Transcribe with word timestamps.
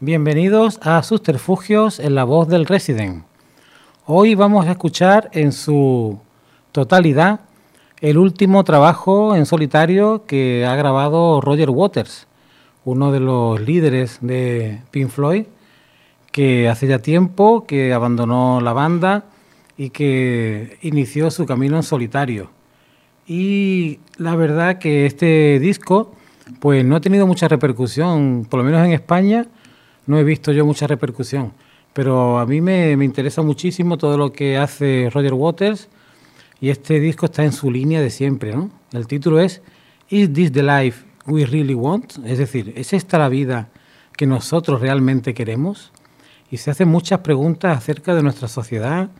Bienvenidos 0.00 0.80
a 0.82 1.02
Subterfugios 1.02 2.00
en 2.00 2.14
la 2.14 2.24
voz 2.24 2.48
del 2.48 2.64
Resident. 2.64 3.24
Hoy 4.06 4.34
vamos 4.34 4.66
a 4.66 4.70
escuchar 4.70 5.28
en 5.32 5.52
su 5.52 6.18
totalidad 6.72 7.40
el 8.00 8.18
último 8.18 8.64
trabajo 8.64 9.34
en 9.34 9.46
solitario 9.46 10.24
que 10.26 10.64
ha 10.66 10.76
grabado 10.76 11.40
Roger 11.40 11.70
Waters, 11.70 12.26
uno 12.84 13.12
de 13.12 13.20
los 13.20 13.60
líderes 13.60 14.18
de 14.20 14.80
Pink 14.90 15.08
Floyd, 15.08 15.46
que 16.32 16.68
hace 16.68 16.86
ya 16.86 17.00
tiempo 17.00 17.66
que 17.66 17.92
abandonó 17.92 18.60
la 18.60 18.72
banda 18.72 19.24
y 19.76 19.90
que 19.90 20.78
inició 20.82 21.30
su 21.30 21.46
camino 21.46 21.76
en 21.76 21.82
solitario. 21.82 22.50
Y 23.26 24.00
la 24.16 24.36
verdad 24.36 24.78
que 24.78 25.06
este 25.06 25.58
disco 25.58 26.12
pues 26.60 26.84
no 26.84 26.96
ha 26.96 27.00
tenido 27.00 27.26
mucha 27.26 27.48
repercusión, 27.48 28.46
por 28.48 28.58
lo 28.58 28.64
menos 28.64 28.84
en 28.86 28.92
España 28.92 29.46
no 30.06 30.18
he 30.18 30.24
visto 30.24 30.52
yo 30.52 30.64
mucha 30.64 30.86
repercusión. 30.86 31.52
Pero 31.92 32.38
a 32.38 32.46
mí 32.46 32.60
me, 32.60 32.92
interesa 32.92 33.42
muchísimo 33.42 33.98
todo 33.98 34.16
lo 34.16 34.32
que 34.32 34.56
hace 34.56 35.10
Roger 35.12 35.34
Waters 35.34 35.88
y 36.60 36.70
este 36.70 37.00
disco 37.00 37.26
está 37.26 37.44
en 37.44 37.52
su 37.52 37.70
línea 37.70 38.00
de 38.00 38.10
siempre. 38.10 38.54
¿no? 38.54 38.70
El 38.92 39.06
título 39.06 39.40
es 39.40 39.62
Is 40.08 40.32
This 40.32 40.52
the 40.52 40.62
Life 40.62 41.04
We 41.26 41.46
Really 41.46 41.74
Want? 41.74 42.18
Es 42.24 42.38
decir, 42.38 42.72
¿es 42.76 42.92
esta 42.92 43.18
la 43.18 43.28
vida 43.28 43.68
que 44.16 44.26
nosotros 44.26 44.80
realmente 44.80 45.34
queremos? 45.34 45.92
Y 46.50 46.56
se 46.56 46.70
hacen 46.70 46.88
muchas 46.88 47.20
preguntas 47.20 47.76
acerca 47.76 48.14
de 48.14 48.22
nuestra 48.22 48.48
sociedad, 48.48 49.10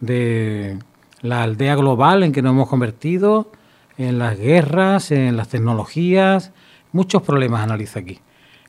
de 0.00 0.78
la 1.22 1.42
aldea 1.42 1.74
global 1.76 2.22
en 2.22 2.32
que 2.32 2.42
nos 2.42 2.50
hemos 2.52 2.68
convertido, 2.68 3.52
en 3.98 4.18
las 4.18 4.38
guerras, 4.38 5.10
en 5.10 5.36
las 5.36 5.48
tecnologías, 5.48 6.52
muchos 6.92 7.22
problemas 7.22 7.62
analiza 7.62 8.00
aquí 8.00 8.20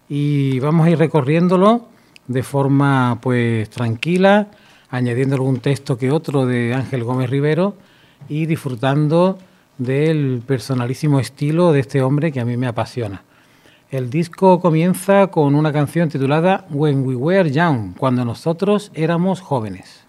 y 0.09 0.59
vamos 0.59 0.87
a 0.87 0.89
ir 0.91 0.97
recorriéndolo 0.97 1.87
de 2.27 2.43
forma 2.43 3.19
pues 3.21 3.69
tranquila, 3.69 4.49
añadiendo 4.89 5.35
algún 5.35 5.59
texto 5.59 5.97
que 5.97 6.11
otro 6.11 6.45
de 6.45 6.73
Ángel 6.73 7.03
Gómez 7.03 7.29
Rivero 7.29 7.75
y 8.29 8.45
disfrutando 8.45 9.37
del 9.77 10.41
personalísimo 10.45 11.19
estilo 11.19 11.71
de 11.71 11.79
este 11.81 12.01
hombre 12.01 12.31
que 12.31 12.39
a 12.39 12.45
mí 12.45 12.57
me 12.57 12.67
apasiona. 12.67 13.23
El 13.89 14.09
disco 14.09 14.59
comienza 14.59 15.27
con 15.27 15.55
una 15.55 15.71
canción 15.71 16.09
titulada 16.09 16.65
When 16.69 17.05
We 17.05 17.15
Were 17.15 17.49
Young, 17.49 17.93
cuando 17.95 18.25
nosotros 18.25 18.91
éramos 18.93 19.39
jóvenes. 19.39 20.03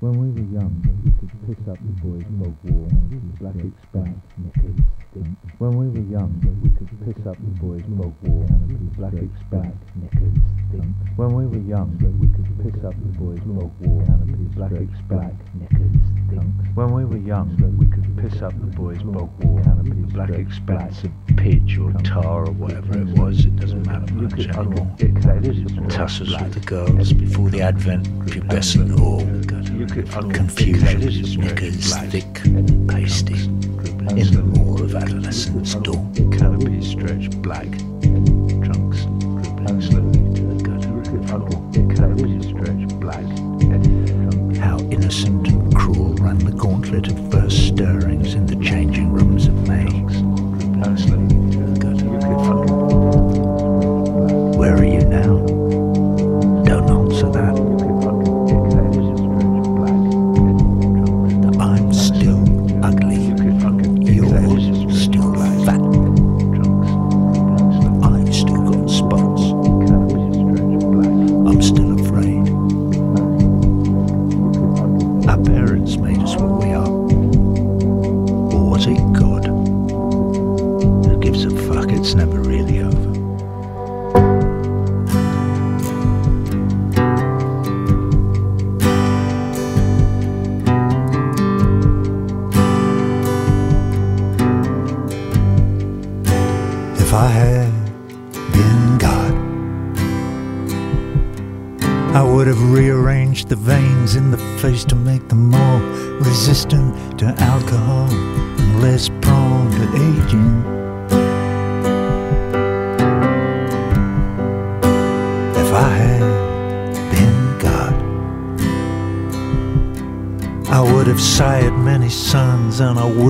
When 0.00 0.16
we 0.16 0.28
were 0.28 0.48
young, 0.54 0.80
we 1.04 1.10
could 1.18 1.32
pick 1.48 1.68
up 1.68 1.76
the 1.76 1.92
boys' 2.00 2.24
black 3.40 3.54
expanse, 3.54 4.18
knickers. 4.36 4.80
When 5.58 5.76
we 5.76 5.88
were 5.88 6.06
young, 6.10 6.32
we 6.62 6.70
could 6.70 6.88
pick 7.06 7.26
up 7.26 7.36
the 7.36 7.60
boys' 7.60 7.82
folk 7.96 8.14
war, 8.22 8.46
black 8.96 9.14
expanse, 9.14 9.76
knickers. 9.94 10.34
When 11.16 11.34
we 11.34 11.46
were 11.46 11.64
young, 11.66 11.96
we 12.20 12.28
could 12.28 12.48
pick 12.62 12.84
up 12.84 12.94
the 12.94 13.18
boys' 13.18 13.40
folk 13.40 13.72
war, 13.80 14.04
black 14.54 14.72
expanse, 14.72 15.40
knickers. 15.54 16.18
When 16.74 16.92
we 16.92 17.04
were 17.04 17.16
young, 17.16 17.56
we 17.78 17.86
could 17.86 18.16
piss 18.18 18.42
up 18.42 18.52
the 18.60 18.66
boys' 18.66 19.02
bog 19.02 19.30
war, 19.42 19.62
black 20.12 20.30
expanse 20.30 21.04
of 21.04 21.10
pitch 21.36 21.78
or 21.78 21.92
tar 22.04 22.46
or 22.46 22.52
whatever 22.52 22.98
it 22.98 23.08
was. 23.18 23.44
It 23.44 23.56
doesn't 23.56 23.86
matter 23.86 24.12
much 24.14 24.46
anymore. 24.46 24.96
Tussles 25.88 26.30
with 26.40 26.54
the 26.54 26.60
girls 26.60 27.12
before 27.12 27.50
the 27.50 27.62
advent. 27.62 28.06
Pubescent 28.26 28.98
or 29.00 30.32
confusion, 30.32 31.40
knickers 31.40 31.96
thick 31.96 32.77
and 33.08 34.18
in 34.18 34.30
the 34.34 34.42
moor 34.42 34.82
of 34.82 34.94
adolescence 34.94 35.74
dawn. 35.76 36.12
Canopies 36.30 36.88
stretched 36.88 37.40
black, 37.40 37.66
trunks 38.62 39.06
dribbling 39.06 39.80
slowly 39.80 40.34
to 40.34 40.42
the 40.42 40.62
gutter. 40.62 41.02
Canopies 41.94 42.48
stretched 42.48 43.00
black. 43.00 43.24
How 44.58 44.78
innocent 44.90 45.48
and 45.48 45.74
cruel 45.74 46.14
ran 46.16 46.38
the 46.38 46.52
gauntlet 46.52 47.08
of 47.08 47.32
first 47.32 47.68
stirrings 47.68 48.34
in 48.34 48.44
the 48.44 48.56
changing 48.56 49.10
rooms 49.10 49.46
of 49.46 49.66
May. 49.66 49.88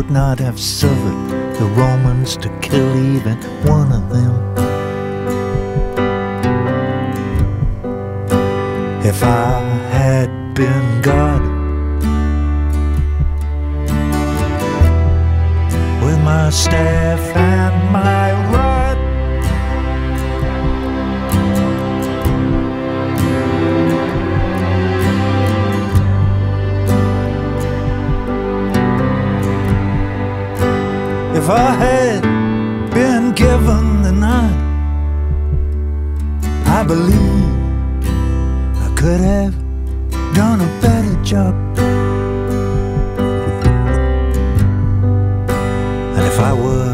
Would 0.08 0.14
not 0.14 0.38
have 0.38 0.58
suffered 0.58 1.54
the 1.58 1.66
Romans 1.76 2.36
to 2.38 2.48
kill 2.60 2.96
even 2.96 3.36
one 3.66 3.92
of 3.92 4.08
them. 4.08 4.34
If 9.04 9.22
I 9.22 9.60
had 9.90 10.54
been 10.54 11.02
God, 11.02 11.42
with 16.02 16.18
my 16.24 16.48
staff 16.50 17.20
and 17.36 17.92
my 17.92 18.17
If 31.48 31.54
I 31.54 31.70
had 31.70 32.22
been 32.92 33.32
given 33.32 34.02
the 34.02 34.12
night, 34.12 34.58
I 36.66 36.84
believe 36.84 37.54
I 38.84 38.94
could 38.94 39.22
have 39.22 39.54
done 40.34 40.60
a 40.60 40.68
better 40.82 41.16
job. 41.24 41.54
And 46.16 46.26
if 46.26 46.38
I 46.38 46.52
were 46.52 46.87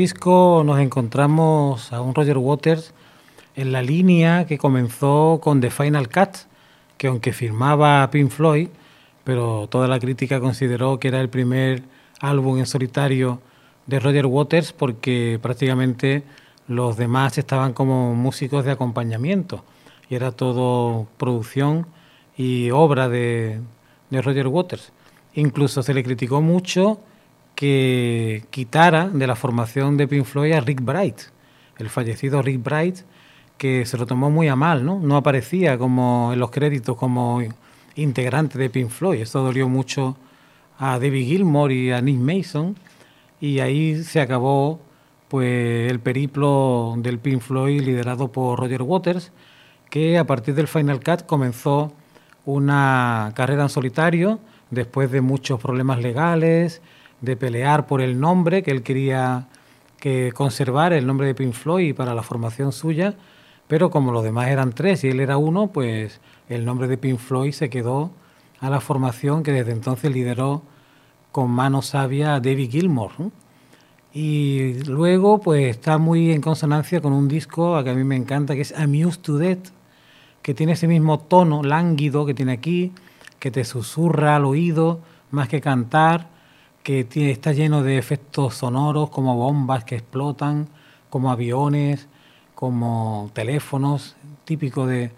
nos 0.00 0.78
encontramos 0.78 1.92
a 1.92 2.00
un 2.00 2.14
Roger 2.14 2.38
Waters 2.38 2.94
en 3.54 3.70
la 3.70 3.82
línea 3.82 4.46
que 4.46 4.56
comenzó 4.56 5.40
con 5.42 5.60
The 5.60 5.68
Final 5.68 6.08
Cut, 6.08 6.46
que 6.96 7.08
aunque 7.08 7.34
firmaba 7.34 8.10
Pink 8.10 8.30
Floyd, 8.30 8.68
pero 9.24 9.68
toda 9.68 9.88
la 9.88 10.00
crítica 10.00 10.40
consideró 10.40 10.98
que 10.98 11.08
era 11.08 11.20
el 11.20 11.28
primer 11.28 11.82
álbum 12.18 12.56
en 12.58 12.64
solitario 12.64 13.42
de 13.86 14.00
Roger 14.00 14.24
Waters 14.24 14.72
porque 14.72 15.38
prácticamente 15.42 16.22
los 16.66 16.96
demás 16.96 17.36
estaban 17.36 17.74
como 17.74 18.14
músicos 18.14 18.64
de 18.64 18.70
acompañamiento 18.70 19.64
y 20.08 20.14
era 20.14 20.32
todo 20.32 21.08
producción 21.18 21.86
y 22.38 22.70
obra 22.70 23.10
de, 23.10 23.60
de 24.08 24.22
Roger 24.22 24.46
Waters. 24.46 24.92
Incluso 25.34 25.82
se 25.82 25.92
le 25.92 26.02
criticó 26.02 26.40
mucho 26.40 27.00
que 27.60 28.44
quitara 28.48 29.10
de 29.10 29.26
la 29.26 29.36
formación 29.36 29.98
de 29.98 30.08
Pink 30.08 30.24
Floyd 30.24 30.52
a 30.52 30.60
Rick 30.60 30.80
Bright, 30.82 31.18
el 31.76 31.90
fallecido 31.90 32.40
Rick 32.40 32.62
Bright, 32.62 33.00
que 33.58 33.84
se 33.84 33.98
lo 33.98 34.06
tomó 34.06 34.30
muy 34.30 34.48
a 34.48 34.56
mal, 34.56 34.82
¿no? 34.82 34.98
No 34.98 35.18
aparecía 35.18 35.76
como 35.76 36.30
en 36.32 36.38
los 36.38 36.50
créditos 36.50 36.96
como 36.96 37.42
integrante 37.96 38.58
de 38.58 38.70
Pink 38.70 38.88
Floyd. 38.88 39.20
Esto 39.20 39.42
dolió 39.42 39.68
mucho 39.68 40.16
a 40.78 40.98
David 40.98 41.26
Gilmour 41.26 41.70
y 41.70 41.92
a 41.92 42.00
Nick 42.00 42.16
Mason 42.16 42.78
y 43.42 43.58
ahí 43.58 44.02
se 44.04 44.22
acabó 44.22 44.80
pues 45.28 45.90
el 45.90 46.00
periplo 46.00 46.94
del 46.96 47.18
Pink 47.18 47.42
Floyd 47.42 47.82
liderado 47.82 48.32
por 48.32 48.58
Roger 48.58 48.80
Waters, 48.80 49.32
que 49.90 50.16
a 50.16 50.24
partir 50.24 50.54
del 50.54 50.66
Final 50.66 51.00
Cut 51.04 51.26
comenzó 51.26 51.92
una 52.46 53.32
carrera 53.34 53.64
en 53.64 53.68
solitario 53.68 54.40
después 54.70 55.10
de 55.10 55.20
muchos 55.20 55.60
problemas 55.60 56.00
legales, 56.00 56.80
de 57.20 57.36
pelear 57.36 57.86
por 57.86 58.00
el 58.00 58.20
nombre 58.20 58.62
que 58.62 58.70
él 58.70 58.82
quería 58.82 59.48
que 59.98 60.32
conservar 60.32 60.92
el 60.92 61.06
nombre 61.06 61.26
de 61.26 61.34
Pink 61.34 61.52
Floyd 61.52 61.94
para 61.94 62.14
la 62.14 62.22
formación 62.22 62.72
suya, 62.72 63.14
pero 63.68 63.90
como 63.90 64.12
los 64.12 64.24
demás 64.24 64.48
eran 64.48 64.72
tres 64.72 65.04
y 65.04 65.08
él 65.08 65.20
era 65.20 65.36
uno, 65.36 65.68
pues 65.68 66.20
el 66.48 66.64
nombre 66.64 66.88
de 66.88 66.98
Pink 66.98 67.18
Floyd 67.18 67.52
se 67.52 67.70
quedó 67.70 68.10
a 68.58 68.70
la 68.70 68.80
formación 68.80 69.42
que 69.42 69.52
desde 69.52 69.72
entonces 69.72 70.10
lideró 70.10 70.62
con 71.32 71.50
mano 71.50 71.82
sabia 71.82 72.34
a 72.34 72.40
David 72.40 72.70
Gilmour. 72.70 73.12
Y 74.12 74.82
luego 74.84 75.40
pues 75.40 75.70
está 75.70 75.98
muy 75.98 76.32
en 76.32 76.40
consonancia 76.40 77.00
con 77.00 77.12
un 77.12 77.28
disco 77.28 77.82
que 77.84 77.90
a 77.90 77.94
mí 77.94 78.02
me 78.02 78.16
encanta, 78.16 78.54
que 78.54 78.62
es 78.62 78.76
Amused 78.76 79.20
to 79.20 79.38
Death, 79.38 79.68
que 80.42 80.54
tiene 80.54 80.72
ese 80.72 80.88
mismo 80.88 81.20
tono 81.20 81.62
lánguido 81.62 82.26
que 82.26 82.34
tiene 82.34 82.52
aquí, 82.52 82.92
que 83.38 83.50
te 83.50 83.64
susurra 83.64 84.36
al 84.36 84.46
oído 84.46 85.00
más 85.30 85.48
que 85.48 85.60
cantar, 85.60 86.28
que 86.82 87.06
está 87.30 87.52
lleno 87.52 87.82
de 87.82 87.98
efectos 87.98 88.54
sonoros 88.54 89.10
como 89.10 89.36
bombas 89.36 89.84
que 89.84 89.96
explotan, 89.96 90.68
como 91.10 91.30
aviones, 91.30 92.08
como 92.54 93.30
teléfonos, 93.34 94.16
típico 94.44 94.86
de, 94.86 95.12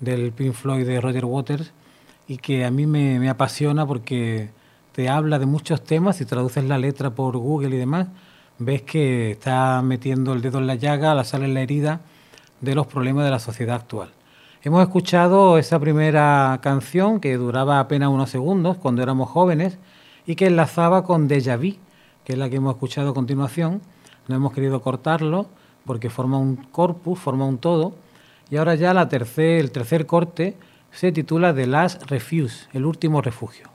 del 0.00 0.32
Pink 0.32 0.52
Floyd 0.52 0.86
de 0.86 1.00
Roger 1.00 1.24
Waters, 1.24 1.72
y 2.26 2.36
que 2.38 2.64
a 2.64 2.70
mí 2.70 2.86
me, 2.86 3.18
me 3.18 3.28
apasiona 3.28 3.86
porque 3.86 4.50
te 4.92 5.08
habla 5.08 5.38
de 5.38 5.46
muchos 5.46 5.82
temas, 5.82 6.16
si 6.16 6.24
traduces 6.24 6.64
la 6.64 6.78
letra 6.78 7.10
por 7.10 7.36
Google 7.36 7.76
y 7.76 7.78
demás, 7.78 8.08
ves 8.58 8.82
que 8.82 9.30
está 9.30 9.80
metiendo 9.82 10.32
el 10.32 10.42
dedo 10.42 10.58
en 10.58 10.66
la 10.66 10.74
llaga, 10.74 11.14
la 11.14 11.24
sal 11.24 11.44
en 11.44 11.54
la 11.54 11.62
herida 11.62 12.00
de 12.60 12.74
los 12.74 12.86
problemas 12.86 13.24
de 13.24 13.30
la 13.30 13.38
sociedad 13.38 13.76
actual. 13.76 14.10
Hemos 14.62 14.82
escuchado 14.82 15.56
esa 15.56 15.78
primera 15.78 16.58
canción 16.62 17.20
que 17.20 17.36
duraba 17.36 17.78
apenas 17.78 18.08
unos 18.08 18.30
segundos 18.30 18.76
cuando 18.76 19.02
éramos 19.02 19.28
jóvenes 19.28 19.78
y 20.28 20.36
que 20.36 20.46
enlazaba 20.46 21.04
con 21.04 21.26
Deja 21.26 21.56
Vu, 21.56 21.76
que 22.22 22.34
es 22.34 22.38
la 22.38 22.50
que 22.50 22.56
hemos 22.56 22.74
escuchado 22.74 23.10
a 23.10 23.14
continuación. 23.14 23.80
No 24.28 24.36
hemos 24.36 24.52
querido 24.52 24.82
cortarlo 24.82 25.46
porque 25.86 26.10
forma 26.10 26.36
un 26.36 26.56
corpus, 26.56 27.18
forma 27.18 27.46
un 27.46 27.56
todo. 27.56 27.94
Y 28.50 28.58
ahora 28.58 28.74
ya 28.74 28.92
la 28.92 29.08
tercer, 29.08 29.58
el 29.58 29.70
tercer 29.70 30.04
corte 30.04 30.54
se 30.92 31.12
titula 31.12 31.54
The 31.54 31.66
Last 31.66 32.10
Refuse, 32.10 32.68
el 32.74 32.84
último 32.84 33.22
refugio. 33.22 33.68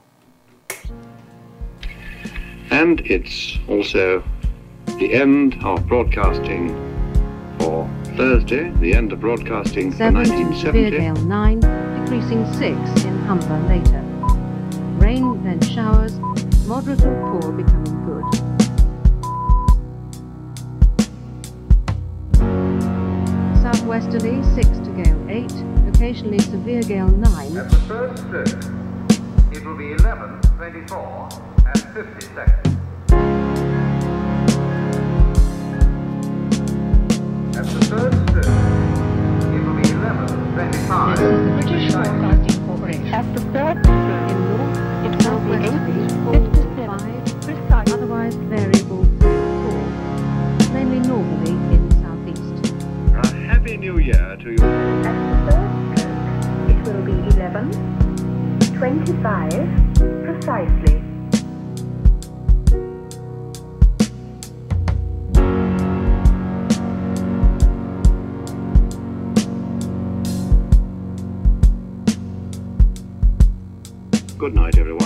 And 2.70 3.02
it's 3.02 3.60
also 3.68 4.22
the 5.00 5.12
end 5.12 5.56
of 5.64 5.84
broadcasting 5.88 6.72
for 7.58 7.88
Thursday, 8.16 8.72
the 8.80 8.94
end 8.96 9.12
of 9.12 9.20
broadcasting 9.20 9.92
for 9.92 9.98
7 9.98 10.14
to 10.14 10.30
1970. 10.30 10.92
Speargale 10.92 11.26
9, 11.26 11.60
decreasing 12.04 12.46
6 12.54 13.06
in 13.06 13.18
Humber 13.26 13.60
later. 13.68 14.04
Rain, 15.00 15.44
then 15.44 15.60
showers, 15.62 16.14
moderate 16.74 17.06
or 17.06 17.40
poor 17.40 17.52
becoming 17.52 17.98
good. 18.04 18.26
Southwesterly 23.62 24.42
6 24.56 24.68
to 24.80 24.90
gale 25.04 25.24
8, 25.30 25.54
occasionally 25.94 26.40
severe 26.40 26.82
gale 26.82 27.10
9, 27.10 27.58
At 27.58 27.70
the 27.70 27.76
first 27.82 28.24
stroke, 28.24 28.48
it 29.54 29.64
will 29.64 29.78
be 29.78 29.92
11, 29.92 30.42
24, 30.58 31.30
and 31.68 31.80
50 31.94 32.26
seconds. 32.34 32.68
At 37.56 37.66
the 37.70 37.82
third 37.86 38.14
stroke, 38.30 38.50
it 39.54 39.62
will 39.64 39.78
be 39.80 39.88
11, 39.92 40.26
24, 40.56 41.14
In 44.32 44.40
north, 44.50 44.78
it 45.06 45.14
southwesterly 45.22 45.94
4 46.24 46.53
5, 46.88 47.94
otherwise 47.94 48.36
variable 48.36 49.06
4. 49.22 49.30
Mainly 50.74 51.00
northerly 51.08 51.52
in 51.74 51.90
southeast. 52.02 52.74
A 53.14 53.28
happy 53.48 53.78
new 53.78 54.00
year 54.00 54.36
to 54.42 54.52
you. 54.52 54.58
At 54.58 55.16
the 55.30 55.38
first 55.50 56.02
stroke, 56.02 56.70
it 56.70 56.78
will 56.86 57.04
be 57.06 57.14
11, 57.38 57.72
25, 58.76 59.50
precisely. 60.26 61.02
Good 74.38 74.54
night, 74.54 74.78
everyone. 74.78 75.03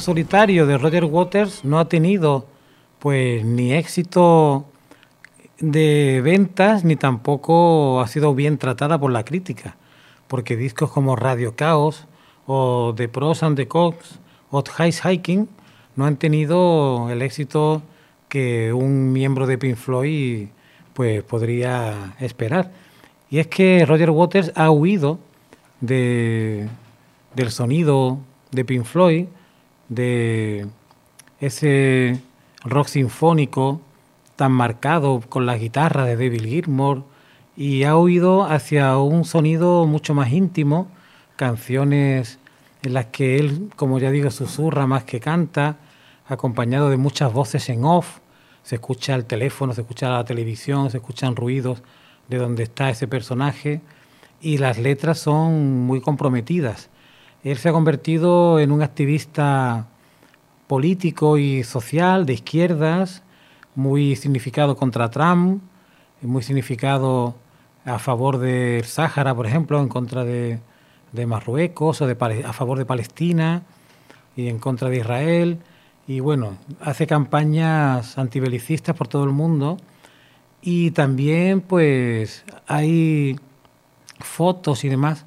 Solitario 0.00 0.66
de 0.66 0.78
Roger 0.78 1.04
Waters 1.04 1.64
no 1.64 1.78
ha 1.78 1.88
tenido 1.88 2.46
pues 2.98 3.44
ni 3.44 3.72
éxito 3.72 4.66
de 5.58 6.20
ventas 6.24 6.84
ni 6.84 6.96
tampoco 6.96 8.00
ha 8.00 8.08
sido 8.08 8.34
bien 8.34 8.58
tratada 8.58 8.98
por 8.98 9.12
la 9.12 9.24
crítica, 9.24 9.76
porque 10.28 10.56
discos 10.56 10.90
como 10.90 11.16
Radio 11.16 11.54
Chaos 11.56 12.06
o 12.46 12.94
The 12.96 13.08
Pros 13.08 13.42
and 13.42 13.56
the 13.56 13.68
Cops 13.68 14.18
o 14.50 14.64
Hiking 14.64 15.48
no 15.96 16.06
han 16.06 16.16
tenido 16.16 17.10
el 17.10 17.22
éxito 17.22 17.82
que 18.28 18.72
un 18.72 19.12
miembro 19.12 19.46
de 19.46 19.58
Pink 19.58 19.76
Floyd 19.76 20.48
pues 20.94 21.22
podría 21.22 22.14
esperar. 22.20 22.70
Y 23.30 23.38
es 23.38 23.46
que 23.46 23.84
Roger 23.86 24.10
Waters 24.10 24.52
ha 24.54 24.70
huido 24.70 25.18
de, 25.80 26.68
del 27.34 27.50
sonido 27.50 28.18
de 28.50 28.64
Pink 28.64 28.84
Floyd, 28.84 29.26
de 29.90 30.66
ese 31.40 32.18
rock 32.64 32.86
sinfónico 32.86 33.82
tan 34.36 34.52
marcado 34.52 35.20
con 35.28 35.44
la 35.44 35.58
guitarra 35.58 36.06
de 36.06 36.16
David 36.16 36.44
Gilmour 36.44 37.04
y 37.56 37.82
ha 37.84 37.98
huido 37.98 38.44
hacia 38.44 38.96
un 38.96 39.26
sonido 39.26 39.86
mucho 39.86 40.14
más 40.14 40.32
íntimo, 40.32 40.88
canciones 41.36 42.38
en 42.82 42.94
las 42.94 43.06
que 43.06 43.36
él, 43.36 43.68
como 43.76 43.98
ya 43.98 44.10
digo, 44.10 44.30
susurra 44.30 44.86
más 44.86 45.04
que 45.04 45.20
canta, 45.20 45.76
acompañado 46.26 46.88
de 46.88 46.96
muchas 46.96 47.32
voces 47.32 47.68
en 47.68 47.84
off, 47.84 48.20
se 48.62 48.76
escucha 48.76 49.14
el 49.14 49.26
teléfono, 49.26 49.74
se 49.74 49.82
escucha 49.82 50.08
la 50.08 50.24
televisión, 50.24 50.90
se 50.90 50.98
escuchan 50.98 51.36
ruidos 51.36 51.82
de 52.28 52.38
donde 52.38 52.62
está 52.62 52.88
ese 52.88 53.08
personaje 53.08 53.80
y 54.40 54.58
las 54.58 54.78
letras 54.78 55.18
son 55.18 55.80
muy 55.80 56.00
comprometidas. 56.00 56.88
Él 57.42 57.56
se 57.56 57.70
ha 57.70 57.72
convertido 57.72 58.58
en 58.58 58.70
un 58.70 58.82
activista 58.82 59.86
político 60.66 61.38
y 61.38 61.64
social 61.64 62.26
de 62.26 62.34
izquierdas, 62.34 63.22
muy 63.74 64.14
significado 64.14 64.76
contra 64.76 65.10
Trump, 65.10 65.62
muy 66.20 66.42
significado 66.42 67.34
a 67.86 67.98
favor 67.98 68.38
del 68.38 68.84
Sáhara, 68.84 69.34
por 69.34 69.46
ejemplo, 69.46 69.80
en 69.80 69.88
contra 69.88 70.24
de, 70.24 70.60
Marruecos 71.26 72.02
o 72.02 72.06
de, 72.06 72.16
a 72.44 72.52
favor 72.52 72.78
de 72.78 72.84
Palestina 72.84 73.62
y 74.36 74.48
en 74.48 74.58
contra 74.58 74.90
de 74.90 74.98
Israel. 74.98 75.58
Y 76.06 76.20
bueno, 76.20 76.58
hace 76.82 77.06
campañas 77.06 78.18
antibelicistas 78.18 78.94
por 78.94 79.08
todo 79.08 79.24
el 79.24 79.30
mundo. 79.30 79.78
Y 80.60 80.90
también 80.90 81.62
pues 81.62 82.44
hay 82.66 83.40
fotos 84.18 84.84
y 84.84 84.90
demás 84.90 85.24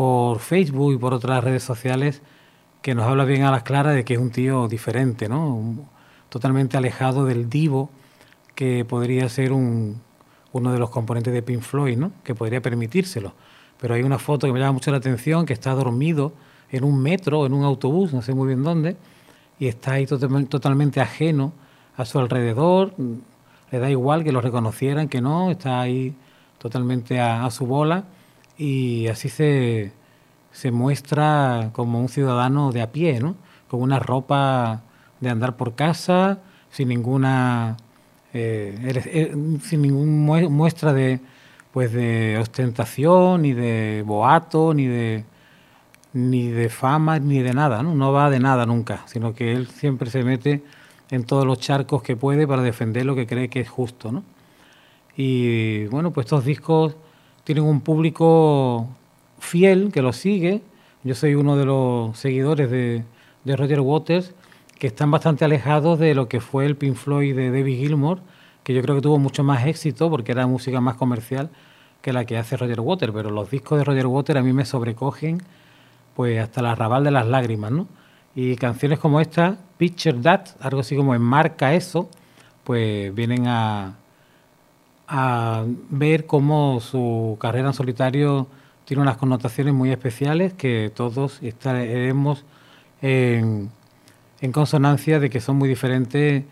por 0.00 0.38
Facebook 0.38 0.94
y 0.94 0.96
por 0.96 1.12
otras 1.12 1.44
redes 1.44 1.62
sociales 1.62 2.22
que 2.80 2.94
nos 2.94 3.04
habla 3.04 3.26
bien 3.26 3.42
a 3.42 3.50
las 3.50 3.64
claras 3.64 3.94
de 3.94 4.02
que 4.02 4.14
es 4.14 4.18
un 4.18 4.30
tío 4.30 4.66
diferente, 4.66 5.28
¿no? 5.28 5.74
Totalmente 6.30 6.78
alejado 6.78 7.26
del 7.26 7.50
divo 7.50 7.90
que 8.54 8.86
podría 8.86 9.28
ser 9.28 9.52
un, 9.52 10.00
uno 10.52 10.72
de 10.72 10.78
los 10.78 10.88
componentes 10.88 11.34
de 11.34 11.42
Pink 11.42 11.60
Floyd, 11.60 11.98
¿no? 11.98 12.12
que 12.24 12.34
podría 12.34 12.62
permitírselo. 12.62 13.34
Pero 13.78 13.92
hay 13.92 14.02
una 14.02 14.18
foto 14.18 14.46
que 14.46 14.54
me 14.54 14.58
llama 14.58 14.72
mucho 14.72 14.90
la 14.90 14.96
atención, 14.96 15.44
que 15.44 15.52
está 15.52 15.74
dormido 15.74 16.32
en 16.70 16.84
un 16.84 16.98
metro, 17.02 17.44
en 17.44 17.52
un 17.52 17.64
autobús, 17.64 18.14
no 18.14 18.22
sé 18.22 18.32
muy 18.32 18.46
bien 18.46 18.62
dónde, 18.62 18.96
y 19.58 19.68
está 19.68 19.92
ahí 19.92 20.06
totalmente 20.06 21.02
ajeno 21.02 21.52
a 21.98 22.06
su 22.06 22.18
alrededor, 22.18 22.94
le 23.70 23.78
da 23.78 23.90
igual 23.90 24.24
que 24.24 24.32
lo 24.32 24.40
reconocieran, 24.40 25.10
que 25.10 25.20
no, 25.20 25.50
está 25.50 25.78
ahí 25.78 26.16
totalmente 26.56 27.20
a, 27.20 27.50
su 27.50 27.66
bola 27.66 28.04
y 28.60 29.08
así 29.08 29.30
se, 29.30 29.90
se 30.52 30.70
muestra 30.70 31.70
como 31.72 31.98
un 31.98 32.10
ciudadano 32.10 32.72
de 32.72 32.82
a 32.82 32.92
pie, 32.92 33.18
¿no? 33.18 33.34
con 33.68 33.80
una 33.80 33.98
ropa 33.98 34.82
de 35.20 35.30
andar 35.30 35.56
por 35.56 35.74
casa, 35.74 36.40
sin 36.70 36.88
ninguna 36.88 37.78
eh, 38.34 39.02
eh, 39.06 39.34
sin 39.62 39.80
ninguna 39.80 40.48
muestra 40.50 40.92
de 40.92 41.20
pues 41.72 41.92
de 41.92 42.36
ostentación, 42.38 43.42
ni 43.42 43.54
de 43.54 44.04
boato, 44.06 44.74
ni 44.74 44.86
de 44.86 45.24
ni 46.12 46.48
de 46.48 46.68
fama, 46.68 47.18
ni 47.18 47.40
de 47.40 47.54
nada, 47.54 47.82
¿no? 47.82 47.94
No 47.94 48.12
va 48.12 48.28
de 48.28 48.40
nada 48.40 48.66
nunca, 48.66 49.04
sino 49.06 49.34
que 49.34 49.52
él 49.52 49.68
siempre 49.68 50.10
se 50.10 50.22
mete 50.22 50.62
en 51.10 51.24
todos 51.24 51.46
los 51.46 51.60
charcos 51.60 52.02
que 52.02 52.14
puede 52.14 52.46
para 52.46 52.62
defender 52.62 53.06
lo 53.06 53.14
que 53.14 53.26
cree 53.26 53.48
que 53.48 53.60
es 53.60 53.70
justo, 53.70 54.12
¿no? 54.12 54.22
Y 55.16 55.86
bueno, 55.86 56.12
pues 56.12 56.26
estos 56.26 56.44
discos 56.44 56.96
tienen 57.52 57.64
un 57.64 57.80
público 57.80 58.86
fiel 59.40 59.90
que 59.92 60.02
los 60.02 60.14
sigue. 60.14 60.62
Yo 61.02 61.16
soy 61.16 61.34
uno 61.34 61.56
de 61.56 61.64
los 61.64 62.16
seguidores 62.16 62.70
de, 62.70 63.02
Roger 63.44 63.80
Waters, 63.80 64.34
que 64.78 64.86
están 64.86 65.10
bastante 65.10 65.44
alejados 65.44 65.98
de 65.98 66.14
lo 66.14 66.28
que 66.28 66.40
fue 66.40 66.64
el 66.64 66.76
Pink 66.76 66.94
Floyd 66.94 67.34
de 67.34 67.50
David 67.50 67.78
Gilmour, 67.78 68.20
que 68.62 68.72
yo 68.72 68.82
creo 68.82 68.94
que 68.94 69.02
tuvo 69.02 69.18
mucho 69.18 69.42
más 69.42 69.66
éxito 69.66 70.08
porque 70.08 70.30
era 70.30 70.46
música 70.46 70.80
más 70.80 70.94
comercial 70.94 71.50
que 72.02 72.12
la 72.12 72.24
que 72.24 72.38
hace 72.38 72.56
Roger 72.56 72.78
Waters, 72.78 73.12
pero 73.12 73.30
los 73.30 73.50
discos 73.50 73.78
de 73.78 73.84
Roger 73.84 74.06
Waters 74.06 74.38
a 74.38 74.44
mí 74.44 74.52
me 74.52 74.64
sobrecogen 74.64 75.42
pues 76.14 76.38
hasta 76.38 76.62
la 76.62 76.70
arrabal 76.70 77.02
de 77.02 77.10
las 77.10 77.26
lágrimas, 77.26 77.72
¿no? 77.72 77.88
Y 78.36 78.54
canciones 78.54 79.00
como 79.00 79.20
esta, 79.20 79.58
Picture 79.76 80.20
That, 80.20 80.50
algo 80.60 80.82
así 80.82 80.94
como 80.94 81.16
enmarca 81.16 81.74
eso, 81.74 82.08
pues 82.62 83.12
vienen 83.12 83.48
a, 83.48 83.96
a 85.12 85.64
ver 85.90 86.24
cómo 86.24 86.78
su 86.80 87.36
carrera 87.40 87.68
en 87.68 87.74
solitario 87.74 88.46
tiene 88.84 89.02
unas 89.02 89.16
connotaciones 89.16 89.74
muy 89.74 89.90
especiales 89.90 90.52
que 90.52 90.92
todos 90.94 91.42
estaremos 91.42 92.44
en, 93.02 93.72
consonancia 94.52 95.18
de 95.18 95.28
que 95.28 95.40
son 95.40 95.56
muy 95.56 95.68
diferentes 95.68 96.44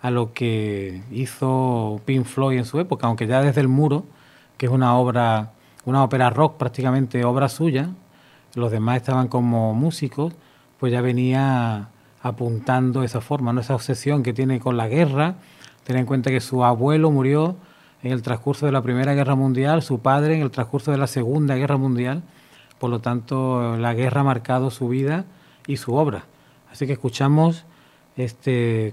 a 0.00 0.10
lo 0.10 0.32
que 0.32 1.02
hizo 1.10 2.00
Pink 2.06 2.24
Floyd 2.24 2.56
en 2.56 2.64
su 2.64 2.80
época, 2.80 3.06
aunque 3.06 3.26
ya 3.26 3.42
desde 3.42 3.60
El 3.60 3.68
Muro, 3.68 4.04
que 4.56 4.64
es 4.64 4.72
una 4.72 4.96
obra, 4.96 5.52
una 5.84 6.02
ópera 6.02 6.30
rock 6.30 6.56
prácticamente 6.56 7.22
obra 7.24 7.50
suya, 7.50 7.90
los 8.54 8.70
demás 8.70 8.96
estaban 8.96 9.28
como 9.28 9.74
músicos, 9.74 10.32
pues 10.80 10.90
ya 10.90 11.02
venía 11.02 11.90
apuntando 12.22 13.02
esa 13.02 13.20
forma, 13.20 13.52
¿no? 13.52 13.60
esa 13.60 13.74
obsesión 13.74 14.22
que 14.22 14.32
tiene 14.32 14.58
con 14.58 14.78
la 14.78 14.88
guerra. 14.88 15.34
Ten 15.84 15.98
en 15.98 16.06
cuenta 16.06 16.30
que 16.30 16.40
su 16.40 16.64
abuelo 16.64 17.10
murió 17.10 17.56
en 18.06 18.12
el 18.12 18.22
transcurso 18.22 18.66
de 18.66 18.72
la 18.72 18.82
Primera 18.82 19.14
Guerra 19.14 19.34
Mundial, 19.34 19.82
su 19.82 19.98
padre 19.98 20.36
en 20.36 20.42
el 20.42 20.50
transcurso 20.50 20.92
de 20.92 20.98
la 20.98 21.06
Segunda 21.06 21.56
Guerra 21.56 21.76
Mundial, 21.76 22.22
por 22.78 22.90
lo 22.90 23.00
tanto 23.00 23.76
la 23.76 23.94
guerra 23.94 24.20
ha 24.20 24.24
marcado 24.24 24.70
su 24.70 24.88
vida 24.88 25.24
y 25.66 25.76
su 25.76 25.94
obra. 25.94 26.24
Así 26.70 26.86
que 26.86 26.92
escuchamos 26.92 27.64
este 28.16 28.92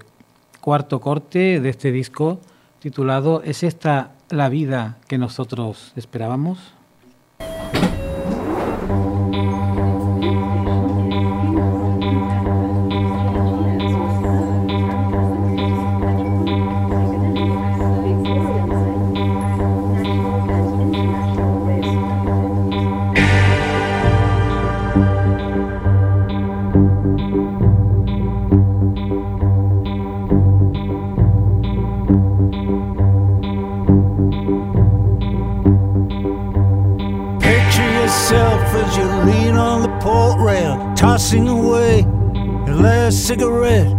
cuarto 0.61 0.99
corte 0.99 1.59
de 1.59 1.69
este 1.69 1.91
disco 1.91 2.39
titulado 2.79 3.41
¿Es 3.43 3.63
esta 3.63 4.11
la 4.29 4.49
vida 4.49 4.97
que 5.07 5.17
nosotros 5.17 5.93
esperábamos? 5.95 6.73
Tossing 41.23 41.47
away 41.47 42.01
your 42.67 42.75
last 42.75 43.25
cigarette. 43.25 43.95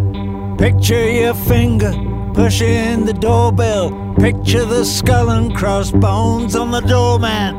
Picture 0.58 1.10
your 1.10 1.32
finger 1.32 1.90
pushing 2.34 3.06
the 3.06 3.14
doorbell. 3.14 4.14
Picture 4.16 4.66
the 4.66 4.84
skull 4.84 5.30
and 5.30 5.56
crossbones 5.56 6.54
on 6.54 6.70
the 6.70 6.80
doormat. 6.80 7.54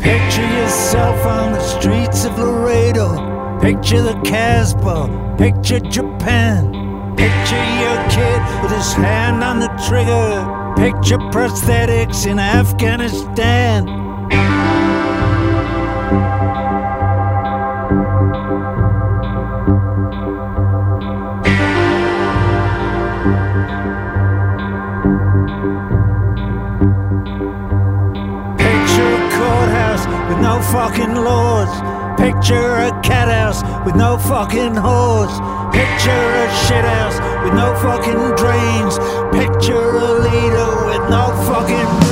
Picture 0.00 0.50
yourself 0.58 1.26
on 1.26 1.52
the 1.52 1.60
streets 1.60 2.24
of 2.24 2.38
Laredo 2.38 3.27
Picture 3.68 4.00
the 4.00 4.18
Casbah, 4.24 5.36
picture 5.36 5.78
Japan. 5.78 6.72
Picture 7.18 7.66
your 7.82 7.98
kid 8.08 8.62
with 8.62 8.72
his 8.72 8.94
hand 8.94 9.44
on 9.44 9.60
the 9.60 9.68
trigger. 9.86 10.72
Picture 10.74 11.18
prosthetics 11.28 12.26
in 12.26 12.38
Afghanistan. 12.38 13.84
Picture 28.56 29.12
a 29.12 29.30
courthouse 29.36 30.06
with 30.30 30.40
no 30.40 30.58
fucking 30.72 31.14
laws. 31.16 31.87
Picture 32.18 32.74
a 32.74 32.90
cat 33.00 33.28
house 33.28 33.62
with 33.86 33.94
no 33.94 34.18
fucking 34.18 34.74
hose. 34.74 35.38
Picture 35.72 36.10
a 36.10 36.46
shit 36.66 36.84
house 36.84 37.18
with 37.44 37.54
no 37.54 37.72
fucking 37.78 38.34
drains. 38.34 38.98
Picture 39.30 39.96
a 39.96 40.12
leader 40.26 40.70
with 40.90 41.04
no 41.08 41.30
fucking 41.46 42.07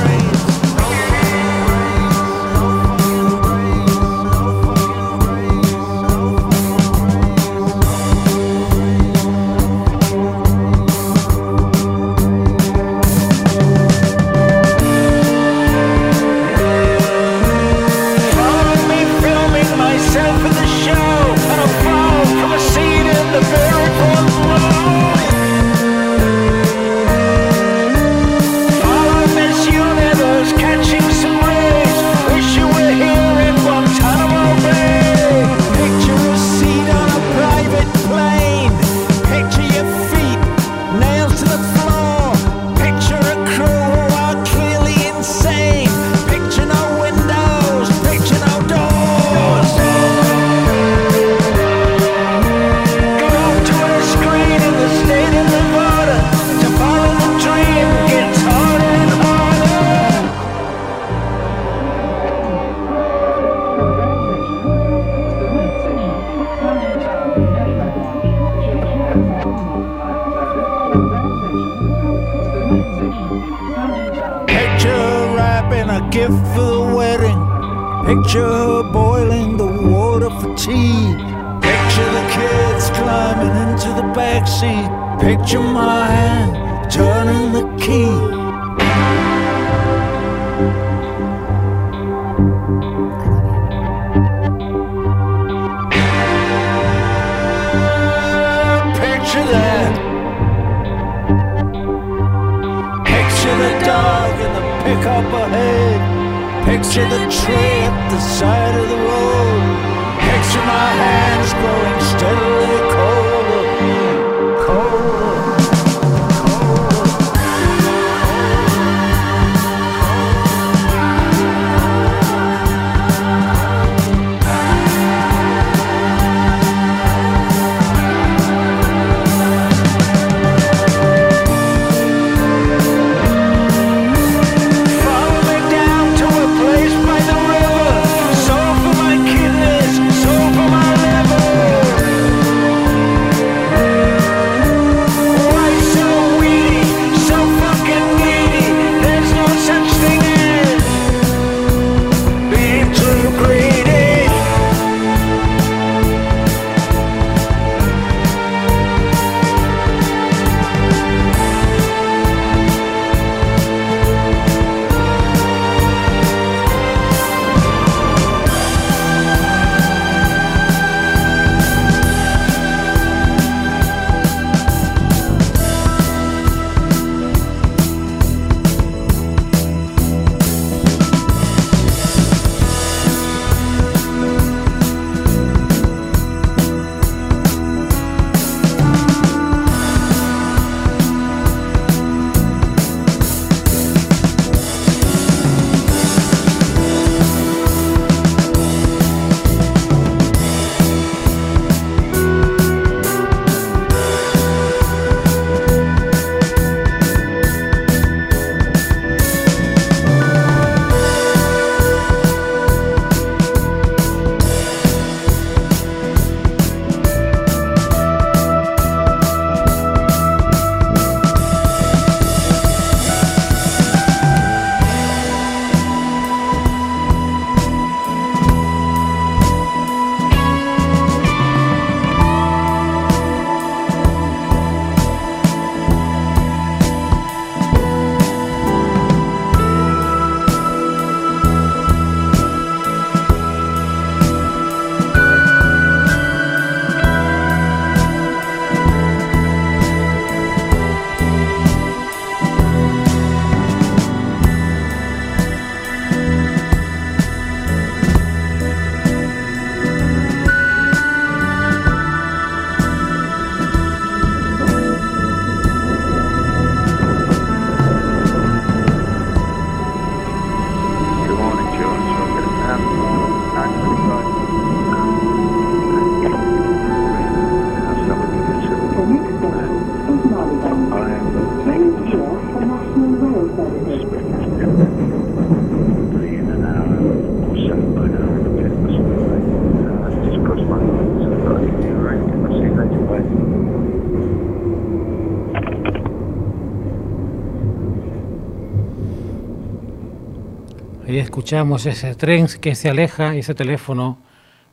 Ahí 301.07 301.19
escuchamos 301.19 301.85
ese 301.85 302.15
tren 302.15 302.47
que 302.59 302.75
se 302.75 302.89
aleja 302.89 303.33
y 303.33 303.39
ese 303.39 303.55
teléfono 303.55 304.17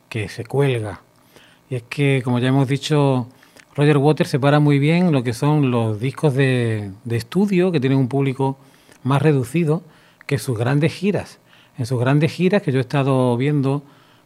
que 0.09 0.29
se 0.29 0.45
cuelga. 0.45 1.01
Y 1.71 1.77
es 1.77 1.85
que, 1.85 2.23
como 2.25 2.41
ya 2.41 2.49
hemos 2.49 2.67
dicho, 2.67 3.29
Roger 3.77 3.99
Waters 3.99 4.31
separa 4.31 4.59
muy 4.59 4.81
bien 4.81 5.13
lo 5.13 5.23
que 5.23 5.33
son 5.33 5.71
los 5.71 6.01
discos 6.01 6.35
de, 6.35 6.91
estudio, 7.09 7.71
que 7.71 7.79
tienen 7.79 8.01
un 8.01 8.09
público 8.09 8.59
más 9.05 9.23
reducido, 9.23 9.85
que 10.27 10.39
sus 10.39 10.59
grandes 10.59 10.93
giras. 10.93 11.39
En 11.79 11.87
sus 11.87 12.01
grandes 12.01 12.33
giras 12.33 12.63
que 12.63 12.73
yo 12.73 12.79
he 12.79 12.81
estado 12.81 13.37
viendo 13.37 13.85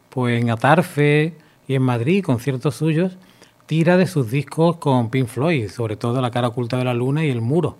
pues 0.08 0.40
en 0.40 0.48
Atarfe 0.48 1.34
y 1.66 1.74
en 1.74 1.82
Madrid, 1.82 2.24
conciertos 2.24 2.76
suyos, 2.76 3.18
tira 3.66 3.98
de 3.98 4.06
sus 4.06 4.30
discos 4.30 4.78
con 4.78 5.10
Pink 5.10 5.26
Floyd, 5.26 5.68
sobre 5.68 5.96
todo 5.96 6.22
La 6.22 6.30
cara 6.30 6.48
oculta 6.48 6.78
de 6.78 6.84
la 6.84 6.94
luna 6.94 7.22
y 7.26 7.28
El 7.28 7.42
muro 7.42 7.76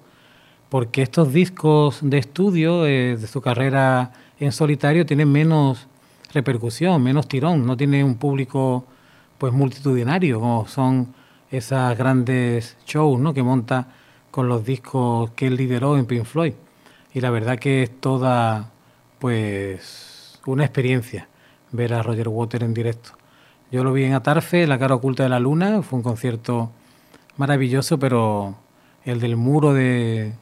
porque 0.69 1.03
estos 1.03 1.33
discos 1.33 2.01
de 2.03 2.19
estudio 2.19 2.87
eh, 2.87 3.17
de 3.17 3.27
su 3.27 3.41
carrera 3.41 4.13
en 4.39 4.53
solitario 4.53 5.07
tienen 5.07 5.31
menos 5.31 5.87
repercusión, 6.33 7.03
menos 7.03 7.29
tirón, 7.29 7.67
no 7.67 7.77
tiene 7.77 8.05
un 8.05 8.17
público 8.17 8.85
pues 9.39 9.53
multitudinario 9.53 10.41
como 10.41 10.67
son 10.67 11.15
esas 11.51 11.97
grandes 11.97 12.77
shows 12.87 13.19
¿no? 13.19 13.33
que 13.33 13.43
monta 13.43 13.89
con 14.31 14.49
los 14.49 14.65
discos 14.65 15.31
que 15.31 15.47
él 15.47 15.57
lideró 15.57 15.97
en 15.97 16.07
Pink 16.07 16.25
Floyd. 16.25 16.53
Y 17.15 17.21
la 17.21 17.31
verdad 17.31 17.59
que 17.59 17.83
es 17.85 18.01
toda 18.01 18.71
pues 19.19 20.41
una 20.47 20.65
experiencia 20.65 21.29
ver 21.73 21.95
a 21.95 22.03
Roger 22.03 22.29
Waters 22.29 22.65
en 22.65 22.75
directo. 22.75 23.11
Yo 23.71 23.85
lo 23.85 23.93
vi 23.93 24.05
en 24.05 24.15
Atarfe, 24.15 24.67
La 24.67 24.79
cara 24.79 24.95
oculta 24.95 25.23
de 25.23 25.29
la 25.29 25.41
luna, 25.41 25.83
fue 25.83 25.99
un 25.99 26.03
concierto 26.03 26.71
maravilloso, 27.37 27.99
pero 27.99 28.57
el 29.05 29.21
del 29.21 29.37
muro 29.37 29.73
de, 29.75 30.33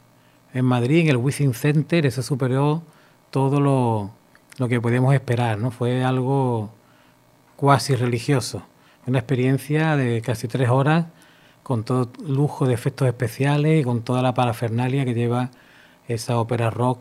en 0.57 0.65
Madrid, 0.65 1.01
en 1.01 1.09
el 1.09 1.19
Wizzing 1.19 1.53
Center, 1.53 2.07
eso 2.07 2.23
superó 2.23 2.83
todo 3.31 3.61
lo, 3.61 4.11
lo 4.57 4.69
que 4.69 4.81
podíamos 4.81 5.15
esperar, 5.15 5.59
¿no? 5.59 5.71
Fue 5.71 6.03
algo 6.03 6.71
cuasi 7.57 7.95
religioso, 7.95 8.63
una 9.07 9.19
experiencia 9.19 9.97
de 9.97 10.23
casi 10.23 10.49
tres 10.49 10.71
horas 10.71 11.07
con 11.63 11.85
todo 11.85 12.11
lujo 12.27 12.67
de 12.67 12.73
efectos 12.73 13.07
especiales 13.07 13.81
y 13.81 13.85
con 13.85 14.03
toda 14.03 14.23
la 14.23 14.33
parafernalia 14.33 15.05
que 15.05 15.13
lleva 15.13 15.51
esa 16.09 16.39
ópera 16.39 16.71
rock 16.71 17.01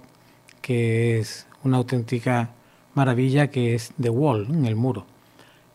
que 0.62 1.20
es 1.20 1.48
una 1.64 1.78
auténtica 1.78 2.50
maravilla 2.94 3.52
que 3.52 3.76
es 3.76 3.94
The 4.02 4.10
Wall, 4.10 4.48
en 4.50 4.66
el 4.66 4.76
muro. 4.76 5.06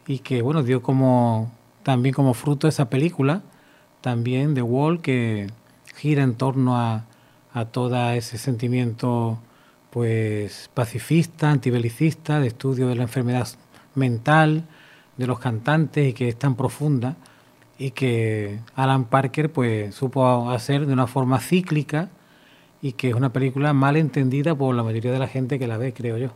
Y 0.07 0.19
que 0.19 0.43
bueno, 0.43 0.63
dio 0.63 0.83
como 0.83 1.51
también 1.83 2.15
como 2.15 2.35
fruto 2.35 2.69
esa 2.69 2.91
película, 2.91 3.43
también 4.03 4.55
The 4.55 4.63
Wall, 4.63 5.01
que 5.01 5.47
gira 5.95 6.25
en 6.25 6.35
torno 6.35 6.77
a, 6.77 7.05
a 7.53 7.65
todo 7.67 8.11
ese 8.13 8.39
sentimiento 8.39 9.39
pues 9.91 10.71
pacifista, 10.73 11.51
antibelicista, 11.51 12.41
de 12.41 12.49
estudio 12.49 12.89
de 12.89 12.95
la 12.95 13.03
enfermedad 13.03 13.49
mental 13.95 14.65
de 15.17 15.27
los 15.27 15.41
cantantes 15.41 16.09
y 16.09 16.13
que 16.13 16.29
es 16.29 16.39
tan 16.39 16.55
profunda 16.55 17.17
y 17.79 17.91
que 17.91 18.61
Alan 18.77 19.05
Parker 19.05 19.51
pues 19.51 19.95
supo 19.95 20.51
hacer 20.51 20.87
de 20.87 20.93
una 20.93 21.07
forma 21.07 21.41
cíclica 21.41 22.11
y 22.83 22.93
que 22.93 23.09
es 23.11 23.15
una 23.15 23.33
película 23.33 23.73
mal 23.73 23.97
entendida 23.97 24.55
por 24.55 24.75
la 24.75 24.83
mayoría 24.83 25.13
de 25.13 25.19
la 25.19 25.29
gente 25.29 25.59
que 25.59 25.67
la 25.67 25.77
ve, 25.77 25.93
creo 25.93 26.17
yo. 26.17 26.31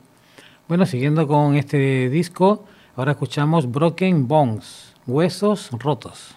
Bueno, 0.69 0.87
siguiendo 0.87 1.27
con 1.27 1.55
este 1.57 2.09
disco, 2.09 2.65
ahora 2.97 3.13
escuchamos 3.13 3.71
Broken 3.71 4.27
Bones, 4.27 4.95
Huesos 5.07 5.71
Rotos. 5.73 6.37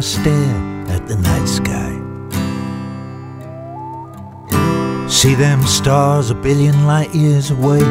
I 0.00 0.02
stare 0.02 0.56
at 0.88 1.06
the 1.08 1.16
night 1.16 1.46
sky. 1.46 1.92
See 5.10 5.34
them 5.34 5.60
stars 5.64 6.30
a 6.30 6.34
billion 6.34 6.86
light 6.86 7.14
years 7.14 7.50
away. 7.50 7.82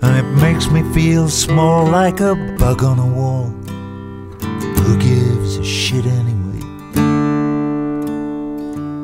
And 0.00 0.16
it 0.16 0.28
makes 0.40 0.70
me 0.70 0.82
feel 0.94 1.28
small 1.28 1.84
like 1.84 2.20
a 2.20 2.34
bug 2.58 2.82
on 2.82 2.98
a 2.98 3.06
wall. 3.06 3.48
Who 4.84 4.96
gives 4.96 5.58
a 5.58 5.64
shit 5.64 6.06
anyway? 6.06 6.62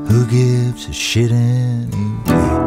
Who 0.08 0.24
gives 0.30 0.88
a 0.88 0.94
shit 0.94 1.30
anyway? 1.30 2.59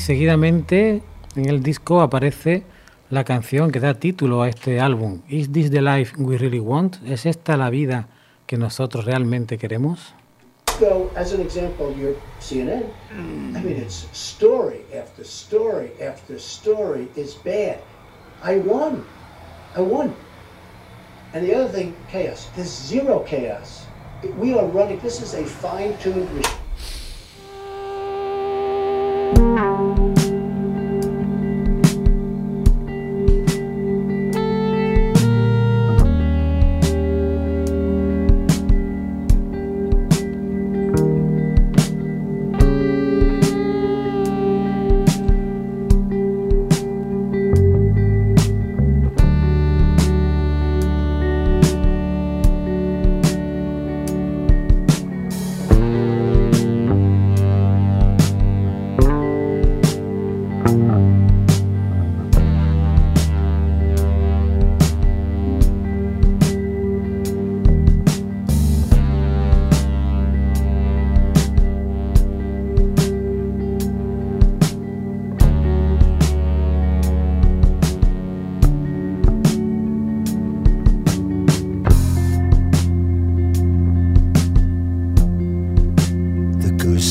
Seguidamente 0.00 1.02
en 1.36 1.48
el 1.48 1.62
disco 1.62 2.00
aparece 2.00 2.64
la 3.10 3.24
canción 3.24 3.70
que 3.70 3.80
da 3.80 3.94
título 3.94 4.42
a 4.42 4.48
este 4.48 4.80
álbum, 4.80 5.20
Is 5.28 5.52
This 5.52 5.70
the 5.70 5.82
Life 5.82 6.16
We 6.18 6.38
Really 6.38 6.58
Want? 6.58 6.96
¿Es 7.06 7.26
esta 7.26 7.56
la 7.56 7.70
vida 7.70 8.08
que 8.46 8.56
nosotros 8.56 9.04
realmente 9.04 9.58
queremos? 9.58 10.14
So, 10.78 11.10
as 11.14 11.34
an 11.34 11.42
example, 11.42 11.94
your 11.94 12.14
CNN, 12.40 12.84
I 13.54 13.62
mean, 13.62 13.76
it's 13.76 14.08
story 14.12 14.86
after 14.96 15.24
story 15.24 15.90
after 16.00 16.38
story 16.38 17.08
is 17.16 17.34
bad. 17.44 17.80
I 18.42 18.58
won. 18.58 19.04
I 19.76 19.82
won. 19.82 20.14
And 21.34 21.46
the 21.46 21.54
other 21.54 21.68
thing, 21.68 21.94
chaos. 22.10 22.48
There's 22.56 22.70
zero 22.70 23.22
chaos. 23.28 23.86
We 24.38 24.54
are 24.54 24.64
running, 24.66 25.00
this 25.00 25.20
is 25.20 25.34
a 25.34 25.44
fine 25.44 25.96
tuned 25.98 26.28
machine. 26.34 26.56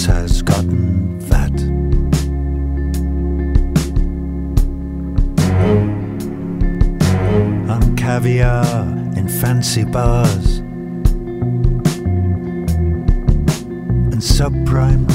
Has 0.10 0.42
gotten 0.42 1.20
fat. 1.30 1.54
On 7.70 7.96
caviar 7.96 8.66
in 9.16 9.28
fancy 9.42 9.84
bars 9.84 10.58
and 14.14 14.22
subprime 14.38 15.06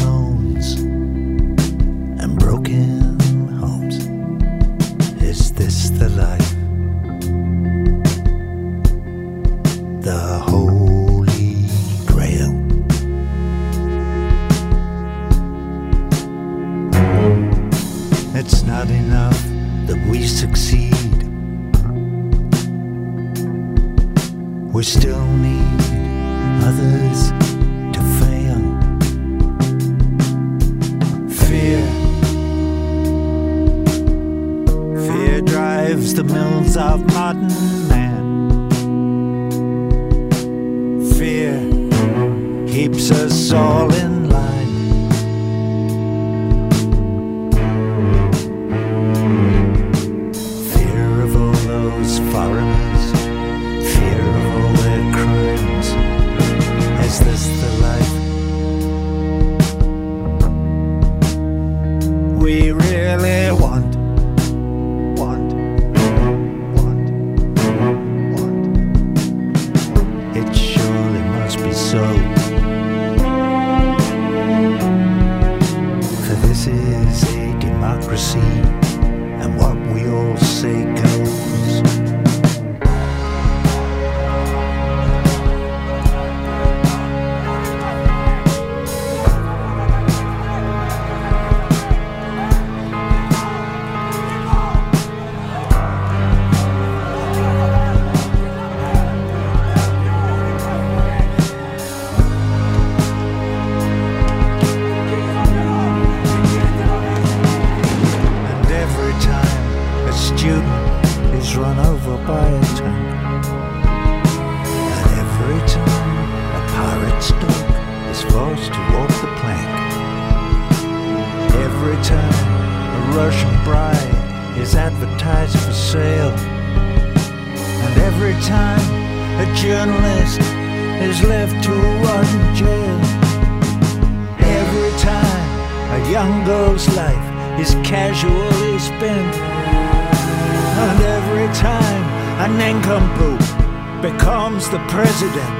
the 144.75 144.81
president. 144.89 145.55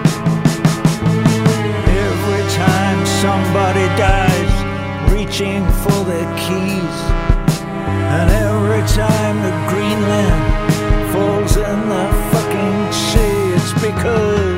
Every 2.05 2.45
time 2.51 2.99
somebody 3.23 3.87
dies 3.95 4.55
reaching 5.13 5.63
for 5.83 6.01
their 6.11 6.29
keys. 6.37 6.99
And 8.17 8.29
every 8.47 8.85
time 8.89 9.37
the 9.47 9.55
Greenland 9.71 11.13
falls 11.13 11.57
in 11.57 11.81
the 11.95 12.07
fucking 12.33 12.93
sea, 12.93 13.39
it's 13.55 13.73
because 13.75 14.54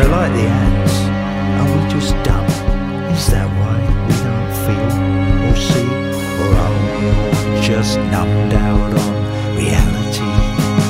So, 0.00 0.06
like 0.08 0.32
the 0.32 0.40
ants, 0.40 0.96
are 1.60 1.68
we 1.76 1.80
just 1.90 2.12
dumb? 2.24 2.46
Is 3.12 3.26
that 3.32 3.48
why 3.58 3.76
we 4.06 4.14
don't 4.24 4.52
feel 4.64 4.92
or 5.46 5.56
see? 5.68 5.88
Or 6.40 6.50
are 6.64 6.74
we 6.80 6.88
all 7.10 7.60
just 7.60 7.98
numbed 7.98 8.54
out 8.54 8.92
on 9.04 9.12
reality 9.56 10.32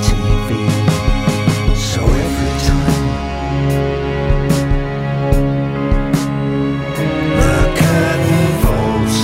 TV? 0.07 0.49
So 1.77 2.01
every 2.07 2.55
time 2.71 3.03
the 7.41 7.55
curtain 7.81 8.47
falls, 8.63 9.17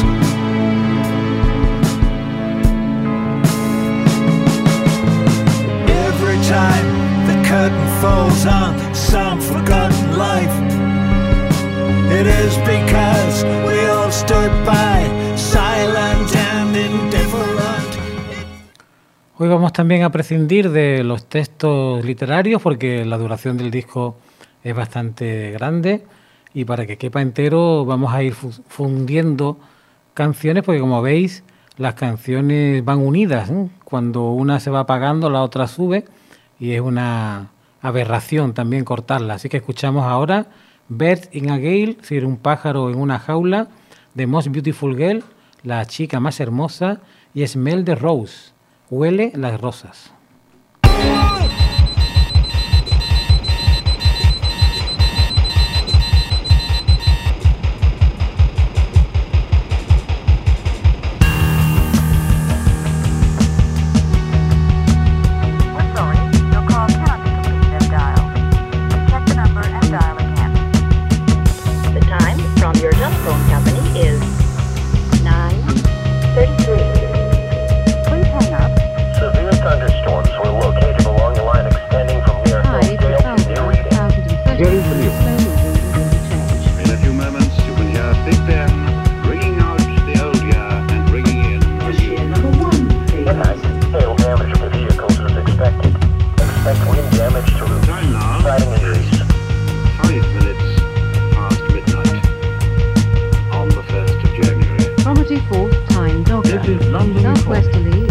every 6.08 6.38
time 6.42 6.86
the 7.28 7.36
curtain 7.48 7.88
falls 8.00 8.46
on 8.46 8.85
It 12.18 12.26
is 12.26 12.56
because 12.58 13.44
we 13.66 13.88
all 13.90 14.10
stood 14.10 14.50
by, 14.64 15.04
silent 15.36 16.34
and 16.34 16.76
indifferent. 16.76 17.90
Hoy 19.38 19.48
vamos 19.48 19.72
también 19.72 20.02
a 20.02 20.10
prescindir 20.10 20.70
de 20.70 21.04
los 21.04 21.26
textos 21.26 22.04
literarios 22.04 22.62
porque 22.62 23.04
la 23.04 23.18
duración 23.18 23.58
del 23.58 23.70
disco 23.70 24.16
es 24.64 24.74
bastante 24.74 25.50
grande 25.52 26.04
y 26.54 26.64
para 26.64 26.86
que 26.86 26.96
quepa 26.96 27.20
entero 27.20 27.84
vamos 27.84 28.14
a 28.14 28.22
ir 28.22 28.32
fu- 28.34 28.50
fundiendo 28.66 29.58
canciones 30.14 30.62
porque 30.64 30.80
como 30.80 31.02
veis 31.02 31.44
las 31.76 31.94
canciones 31.94 32.82
van 32.82 33.00
unidas. 33.00 33.50
¿eh? 33.50 33.68
Cuando 33.84 34.30
una 34.30 34.58
se 34.60 34.70
va 34.70 34.80
apagando 34.80 35.28
la 35.28 35.42
otra 35.42 35.66
sube 35.66 36.06
y 36.58 36.72
es 36.72 36.80
una 36.80 37.48
aberración 37.82 38.54
también 38.54 38.84
cortarla. 38.86 39.34
Así 39.34 39.50
que 39.50 39.58
escuchamos 39.58 40.04
ahora 40.04 40.46
Bird 40.88 41.28
in 41.32 41.50
a 41.50 41.58
Gale, 41.58 41.94
decir, 42.00 42.24
un 42.24 42.36
pájaro 42.36 42.90
en 42.90 42.96
una 42.96 43.18
jaula, 43.18 43.68
The 44.14 44.26
Most 44.26 44.48
Beautiful 44.48 44.96
Girl, 44.96 45.24
la 45.62 45.84
chica 45.86 46.20
más 46.20 46.40
hermosa, 46.40 47.00
y 47.34 47.46
Smell 47.46 47.84
the 47.84 47.94
Rose, 47.94 48.52
huele 48.88 49.32
las 49.34 49.60
rosas. 49.60 50.15
Southwesterly 106.96 108.05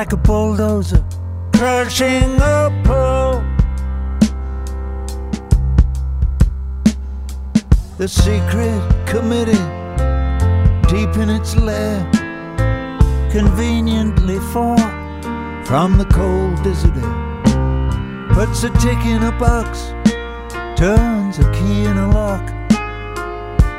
like 0.00 0.14
a 0.14 0.16
bulldozer 0.16 1.04
crushing 1.54 2.34
a 2.40 2.82
pearl. 2.84 3.44
The 7.98 8.08
secret 8.08 8.80
committee, 9.04 9.66
deep 10.88 11.14
in 11.22 11.28
its 11.28 11.54
lair, 11.54 12.00
conveniently 13.30 14.38
far 14.54 14.78
from 15.66 15.98
the 15.98 16.06
cold 16.06 16.56
desert 16.62 16.96
air, 16.96 18.28
puts 18.32 18.64
a 18.64 18.70
tick 18.80 19.04
in 19.04 19.22
a 19.24 19.32
box, 19.32 19.92
turns 20.80 21.38
a 21.40 21.52
key 21.52 21.84
in 21.84 21.98
a 21.98 22.08
lock 22.08 22.46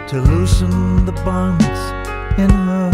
to 0.07 0.21
loosen 0.21 1.03
the 1.03 1.13
bonds 1.25 1.81
in 2.37 2.51
her 2.51 2.90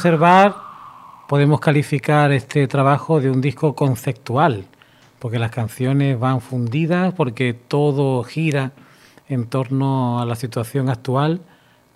observar, 0.00 0.56
podemos 1.28 1.60
calificar 1.60 2.32
este 2.32 2.66
trabajo 2.66 3.20
de 3.20 3.30
un 3.30 3.42
disco 3.42 3.74
conceptual, 3.74 4.64
porque 5.18 5.38
las 5.38 5.50
canciones 5.50 6.18
van 6.18 6.40
fundidas, 6.40 7.12
porque 7.12 7.52
todo 7.52 8.24
gira 8.24 8.72
en 9.28 9.44
torno 9.46 10.18
a 10.18 10.24
la 10.24 10.36
situación 10.36 10.88
actual 10.88 11.42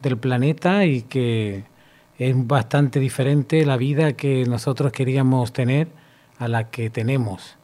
del 0.02 0.18
planeta 0.18 0.84
y 0.84 1.00
que 1.00 1.64
es 2.18 2.46
bastante 2.46 3.00
diferente 3.00 3.64
la 3.64 3.78
vida 3.78 4.12
que 4.12 4.44
nosotros 4.44 4.92
queríamos 4.92 5.54
tener 5.54 5.88
a 6.38 6.46
la 6.46 6.68
que 6.68 6.90
tenemos. 6.90 7.56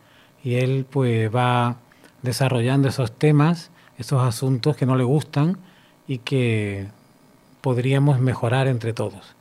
Y 0.42 0.54
él 0.54 0.86
pues 0.88 1.28
va 1.30 1.76
desarrollando 2.22 2.88
esos 2.88 3.12
temas, 3.12 3.70
esos 3.98 4.22
asuntos 4.22 4.74
que 4.74 4.86
no 4.86 4.96
le 4.96 5.04
gustan 5.04 5.58
y 6.08 6.16
que 6.16 6.88
podríamos 7.60 8.20
mejorar 8.20 8.68
entre 8.68 8.94
todos. 8.94 9.36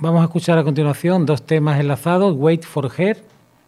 Vamos 0.00 0.20
a 0.20 0.26
escuchar 0.26 0.56
a 0.58 0.62
continuación 0.62 1.26
dos 1.26 1.42
temas 1.42 1.80
enlazados, 1.80 2.32
Wait 2.36 2.62
for 2.62 2.88
Her, 2.96 3.20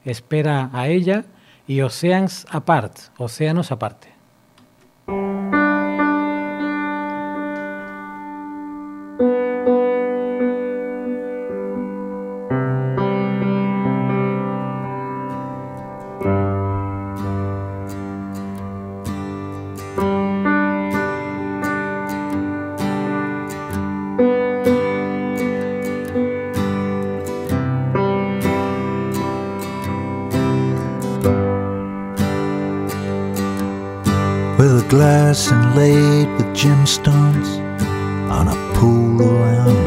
Espera 0.04 0.70
a 0.72 0.86
ella, 0.86 1.24
y 1.66 1.80
Oceans 1.80 2.46
Apart, 2.48 2.96
Océanos 3.18 3.72
aparte. 3.72 4.10
Gemstones 36.60 37.48
on 38.30 38.48
a 38.48 38.56
pool 38.74 39.22
around 39.22 39.80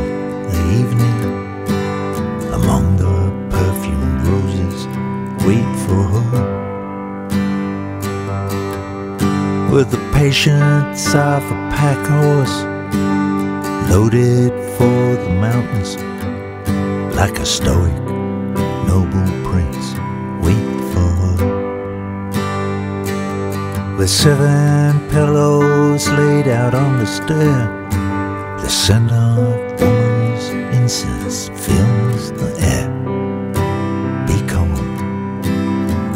the 0.50 0.62
evening. 0.80 1.20
Among 2.52 2.98
the 2.98 3.16
perfumed 3.52 4.22
roses 4.26 4.88
wait 5.46 5.72
for 5.86 6.02
her. 6.14 6.32
With 9.72 9.88
the 9.92 10.02
patience 10.16 11.06
of 11.10 11.44
a 11.44 11.58
pack 11.78 12.02
horse 12.08 12.58
loaded 13.92 14.52
for 14.76 15.00
the 15.24 15.32
mountains 15.48 15.92
like 17.16 17.38
a 17.38 17.46
stoic 17.46 17.94
noble 18.90 19.30
prince 19.48 19.88
wait 20.42 20.70
for 20.92 21.10
her. 21.22 21.38
With 23.96 24.10
seven 24.10 25.00
pillows 25.12 25.63
laid 25.94 26.48
out 26.48 26.74
on 26.74 26.98
the 26.98 27.06
stair. 27.06 27.88
The 28.62 28.68
scent 28.68 29.12
of 29.12 29.38
woman's 29.80 30.50
incense 30.76 31.50
fills 31.50 32.32
the 32.32 32.52
air. 32.74 32.90
Be 34.26 34.42
calm 34.48 34.72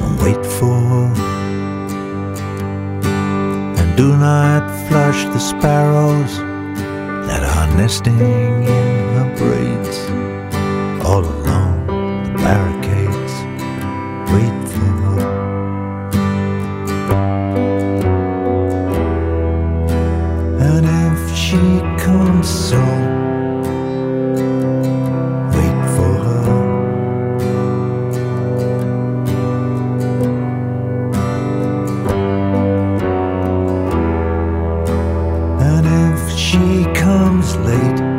and 0.01 0.19
wait 0.19 0.43
for. 0.43 1.13
And 3.80 3.95
do 3.95 4.17
not 4.17 4.63
flush 4.88 5.25
the 5.25 5.39
sparrows 5.39 6.38
that 7.28 7.43
are 7.43 7.78
nesting 7.78 8.19
in 8.19 8.97
comes 37.08 37.55
late, 37.64 38.16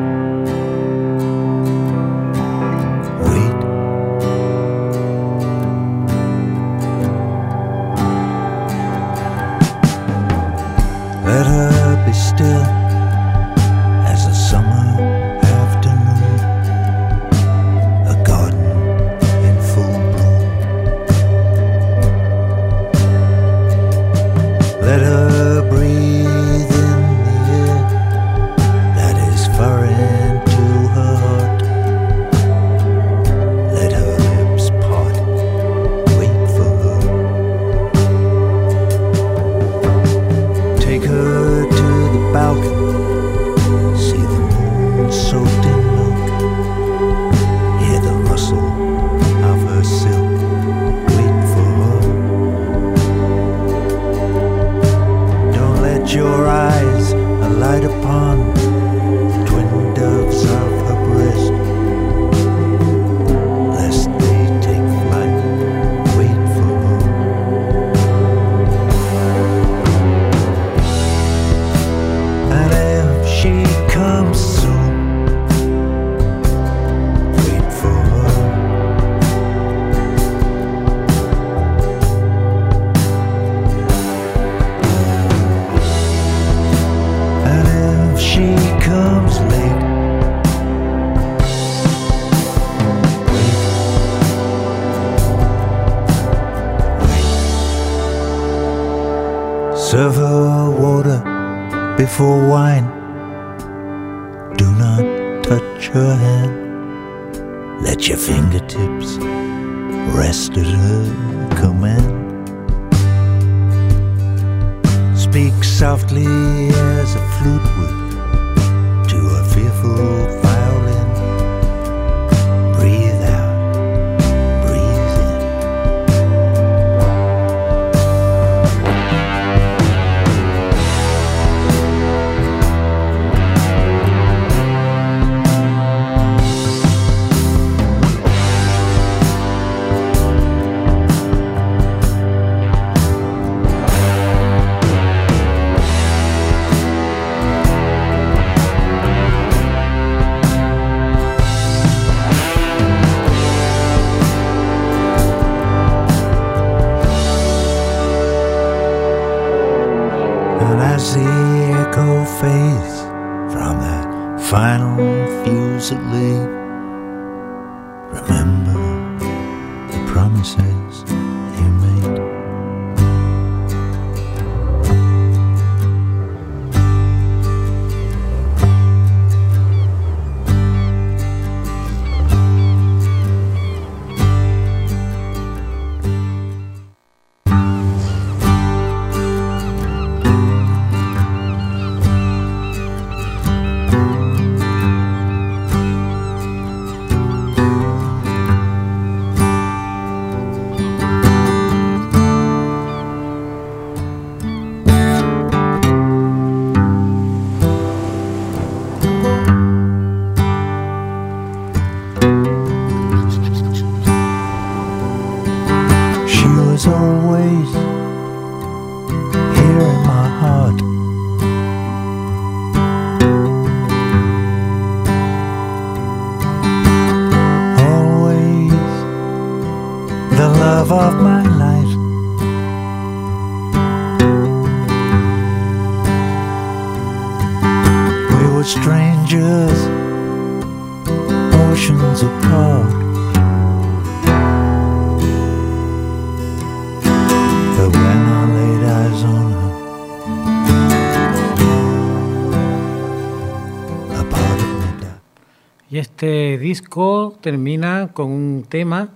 este 256.19 256.59
disco 256.59 257.39
termina 257.41 258.09
con 258.13 258.33
un 258.33 258.65
tema 258.69 259.11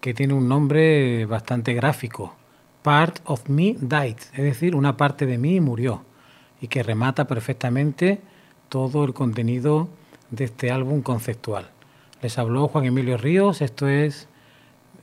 que 0.00 0.14
tiene 0.14 0.32
un 0.32 0.48
nombre 0.48 1.26
bastante 1.26 1.74
gráfico, 1.74 2.36
Part 2.80 3.18
of 3.24 3.50
Me 3.50 3.76
Died, 3.78 4.16
es 4.32 4.44
decir, 4.44 4.74
una 4.74 4.96
parte 4.96 5.26
de 5.26 5.36
mí 5.36 5.60
murió, 5.60 6.04
y 6.62 6.68
que 6.68 6.82
remata 6.82 7.26
perfectamente 7.26 8.22
todo 8.70 9.04
el 9.04 9.12
contenido 9.12 9.90
de 10.30 10.44
este 10.44 10.70
álbum 10.70 11.02
conceptual. 11.02 11.68
Les 12.22 12.38
habló 12.38 12.68
Juan 12.68 12.86
Emilio 12.86 13.18
Ríos, 13.18 13.60
esto 13.60 13.86
es 13.86 14.26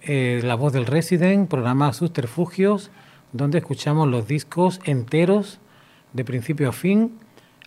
eh, 0.02 0.42
La 0.44 0.56
Voz 0.56 0.74
del 0.74 0.88
Resident, 0.88 1.48
programa 1.48 1.94
Subterfugios, 1.94 2.90
donde 3.34 3.60
escuchamos 3.60 4.08
los 4.08 4.28
discos 4.28 4.80
enteros 4.84 5.60
de 6.12 6.26
principio 6.26 6.70
a 6.70 6.74
fin, 6.74 7.20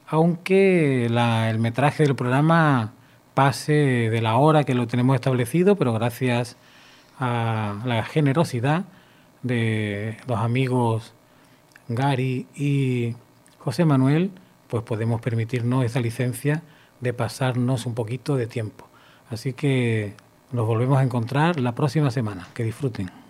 aunque 0.08 1.06
el 1.06 1.58
metraje 1.60 2.02
del 2.02 2.16
programa 2.16 2.94
pase 3.39 3.72
de 4.11 4.20
la 4.20 4.36
hora 4.36 4.64
que 4.64 4.74
lo 4.74 4.89
tenemos 4.89 5.14
establecido, 5.14 5.76
pero 5.76 5.93
gracias 5.93 6.57
a 7.20 7.76
la 7.84 8.03
generosidad 8.03 8.86
de 9.45 10.16
los 10.26 10.41
amigos 10.41 11.14
Gary 11.86 12.49
y 12.57 13.14
José 13.61 13.84
Manuel, 13.84 14.32
pues 14.66 14.82
podemos 14.82 15.20
permitirnos 15.20 15.84
esa 15.84 16.01
licencia 16.01 16.64
de 16.99 17.12
pasarnos 17.12 17.86
un 17.86 17.95
poquito 17.95 18.34
de 18.34 18.49
tiempo. 18.49 18.89
Así 19.30 19.53
que 19.53 20.14
nos 20.51 20.66
volvemos 20.66 20.99
a 20.99 21.05
encontrar 21.05 21.61
la 21.61 21.76
próxima 21.76 22.11
semana. 22.11 22.49
Que 22.55 22.64
disfruten. 22.64 23.27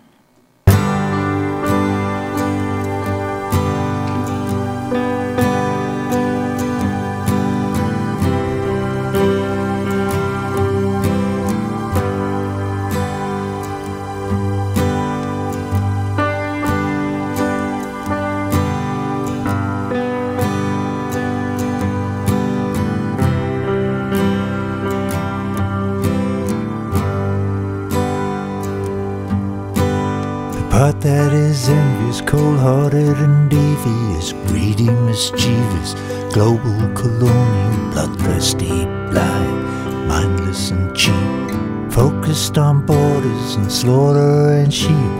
Cold 32.25 32.59
hearted 32.59 33.17
and 33.17 33.49
devious, 33.49 34.33
greedy, 34.47 34.89
mischievous, 34.89 35.93
global 36.33 36.79
colonial, 36.93 37.91
bloodthirsty, 37.91 38.85
blind, 39.11 40.07
mindless 40.07 40.71
and 40.71 40.95
cheap, 40.95 41.91
focused 41.91 42.57
on 42.57 42.85
borders 42.85 43.55
and 43.55 43.71
slaughter 43.71 44.51
and 44.51 44.73
sheep, 44.73 45.13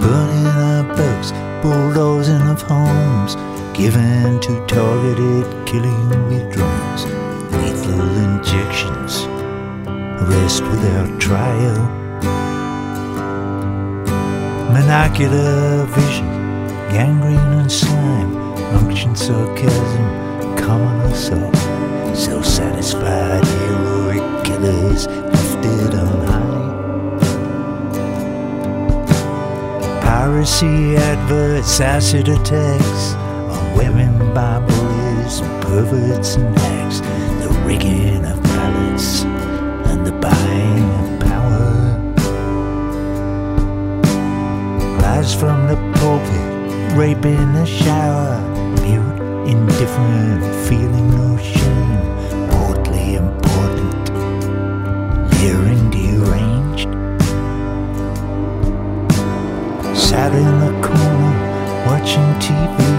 burning 0.00 0.46
our 0.46 0.84
bugs, 0.96 1.32
bulldozing 1.62 2.42
of 2.48 2.62
homes, 2.62 3.34
given 3.76 4.40
to 4.40 4.66
targeted 4.66 5.44
killing 5.66 6.08
with 6.28 6.52
drones, 6.52 7.04
lethal 7.52 8.00
injections, 8.28 9.24
arrest 10.22 10.62
without 10.62 11.20
trial. 11.20 11.94
Monocular 14.72 15.86
vision, 15.86 16.37
gangrene 16.90 17.38
and 17.38 17.70
slime, 17.70 18.36
unction 18.76 19.14
sarcasm, 19.14 20.56
common 20.56 21.00
assault. 21.12 21.54
Self-satisfied 22.16 23.44
heroic 23.46 24.44
killers 24.44 25.06
lifted 25.06 25.94
on 25.94 26.26
high. 26.26 26.68
Piracy 30.00 30.96
adverts, 30.96 31.80
acid 31.80 32.28
attacks 32.28 33.14
on 33.14 33.76
women 33.76 34.34
by 34.34 34.58
perverts 35.68 36.36
and 36.36 36.58
hacks. 36.58 37.00
The 37.42 37.50
rigging 37.66 38.24
of 38.24 38.42
ballots 38.42 39.22
and 39.90 40.06
the 40.06 40.12
buying 40.12 40.88
of 41.00 41.20
power. 41.20 41.74
Lies 45.02 45.34
from 45.34 45.58
the 45.68 45.76
pulpit, 45.98 46.47
rape 46.96 47.24
in 47.24 47.52
the 47.54 47.64
shower, 47.64 48.40
mute, 48.82 49.48
indifferent, 49.48 50.42
feeling 50.66 51.10
no 51.10 51.36
shame, 51.38 52.48
portly 52.50 53.14
important, 53.14 54.10
leering 55.40 55.90
deranged. 55.90 56.88
Sat 59.96 60.32
in 60.34 60.60
the 60.60 60.72
corner, 60.86 61.34
watching 61.86 62.28
TV, 62.40 62.97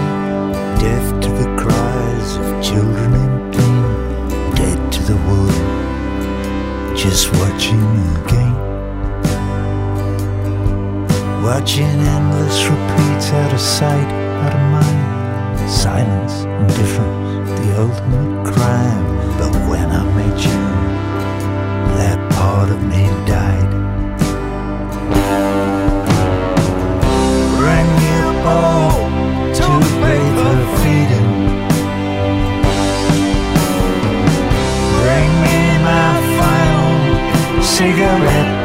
Watching 11.50 11.82
endless 11.84 12.62
repeats 12.62 13.32
out 13.32 13.52
of 13.52 13.58
sight, 13.58 14.06
out 14.44 14.54
of 14.54 14.60
mind. 14.70 15.68
Silence, 15.68 16.44
indifference, 16.44 17.50
the 17.58 17.76
ultimate 17.76 18.54
crime. 18.54 19.04
But 19.36 19.52
when 19.68 19.90
I 19.90 20.04
met 20.14 20.38
you, 20.46 20.60
that 21.98 22.20
part 22.34 22.70
of 22.70 22.80
me 22.84 23.02
died. 23.26 23.70
Bring 27.58 27.86
me 27.98 28.10
a 28.22 28.34
bowl 28.46 28.94
to 29.58 29.66
pay 30.04 30.22
for 30.38 30.56
feeding. 30.78 31.30
Bring 35.02 35.30
me 35.44 35.58
my 35.82 36.10
final 36.38 37.62
cigarette 37.64 38.59